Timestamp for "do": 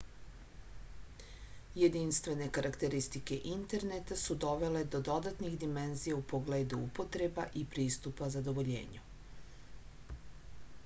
4.95-5.01